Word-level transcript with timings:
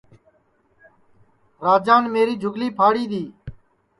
راجان 1.65 2.03
میری 2.13 2.35
جُھگلی 2.41 2.67
پھاڑی 2.77 3.03
دؔی 3.11 3.25